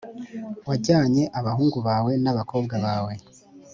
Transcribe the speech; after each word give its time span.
wajyanye 0.67 1.23
abahungu 1.39 1.77
bawe 1.87 2.11
n’abakobwa 2.23 2.75
bawe 2.85 3.13